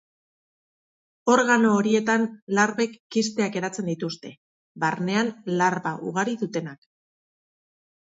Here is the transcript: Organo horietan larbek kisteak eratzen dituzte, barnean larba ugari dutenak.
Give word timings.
Organo 1.33 1.73
horietan 1.81 2.25
larbek 2.59 2.97
kisteak 3.17 3.61
eratzen 3.63 3.93
dituzte, 3.93 4.35
barnean 4.87 5.33
larba 5.63 5.97
ugari 6.13 6.39
dutenak. 6.45 6.87